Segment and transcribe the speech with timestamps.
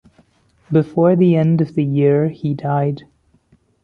[0.71, 3.03] Before the end of the year he died.